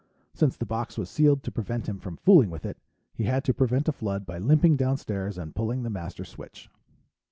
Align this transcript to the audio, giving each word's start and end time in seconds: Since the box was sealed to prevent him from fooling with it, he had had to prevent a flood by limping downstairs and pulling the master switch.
Since 0.33 0.57
the 0.57 0.65
box 0.65 0.97
was 0.97 1.11
sealed 1.11 1.43
to 1.43 1.51
prevent 1.51 1.87
him 1.87 1.99
from 1.99 2.17
fooling 2.17 2.49
with 2.49 2.65
it, 2.65 2.79
he 3.13 3.25
had 3.25 3.31
had 3.33 3.43
to 3.43 3.53
prevent 3.53 3.87
a 3.87 3.91
flood 3.91 4.25
by 4.25 4.39
limping 4.39 4.75
downstairs 4.75 5.37
and 5.37 5.53
pulling 5.53 5.83
the 5.83 5.91
master 5.91 6.25
switch. 6.25 6.71